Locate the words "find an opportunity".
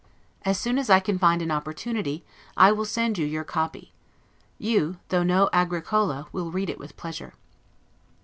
1.19-2.25